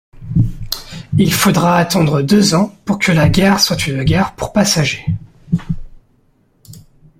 [1.19, 5.05] Il faudra attendre deux ans pour que la gare soit une gare pour passagers.